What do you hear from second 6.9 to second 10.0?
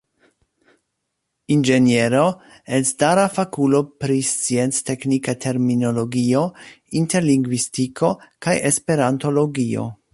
interlingvistiko kaj esperantologio.